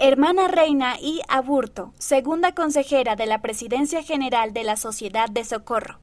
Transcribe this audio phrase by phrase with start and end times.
[0.00, 1.22] Hermana Reina I.
[1.26, 6.00] Aburto, segunda consejera de la Presidencia General de la Sociedad de Socorro.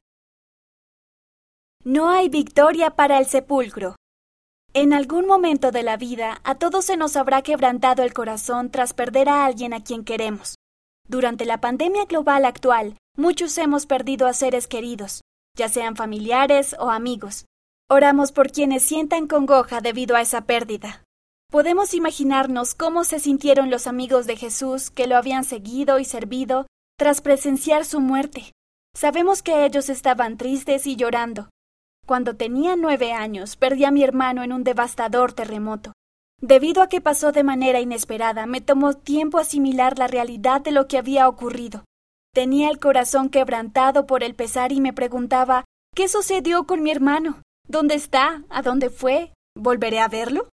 [1.82, 3.96] No hay victoria para el sepulcro.
[4.74, 8.92] En algún momento de la vida a todos se nos habrá quebrantado el corazón tras
[8.92, 10.56] perder a alguien a quien queremos.
[11.08, 15.22] Durante la pandemia global actual, muchos hemos perdido a seres queridos,
[15.56, 17.46] ya sean familiares o amigos.
[17.88, 21.05] Oramos por quienes sientan congoja debido a esa pérdida.
[21.50, 26.66] Podemos imaginarnos cómo se sintieron los amigos de Jesús que lo habían seguido y servido
[26.98, 28.52] tras presenciar su muerte.
[28.94, 31.48] Sabemos que ellos estaban tristes y llorando.
[32.04, 35.92] Cuando tenía nueve años perdí a mi hermano en un devastador terremoto.
[36.40, 40.86] Debido a que pasó de manera inesperada, me tomó tiempo asimilar la realidad de lo
[40.88, 41.84] que había ocurrido.
[42.34, 47.40] Tenía el corazón quebrantado por el pesar y me preguntaba ¿Qué sucedió con mi hermano?
[47.66, 48.44] ¿Dónde está?
[48.50, 49.32] ¿A dónde fue?
[49.56, 50.48] ¿Volveré a verlo?